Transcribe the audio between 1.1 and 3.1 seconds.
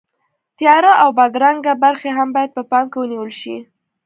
بدرنګه برخې هم باید په پام کې